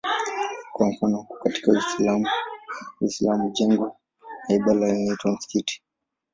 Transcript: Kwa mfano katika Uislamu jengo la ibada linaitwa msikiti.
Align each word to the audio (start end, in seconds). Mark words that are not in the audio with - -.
Kwa 0.73 0.89
mfano 0.89 1.27
katika 1.43 1.71
Uislamu 3.01 3.49
jengo 3.51 3.97
la 4.49 4.55
ibada 4.55 4.87
linaitwa 4.93 5.31
msikiti. 5.31 5.83